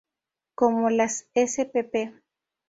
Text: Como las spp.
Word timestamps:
Como 0.55 0.89
las 0.89 1.27
spp. 1.35 2.23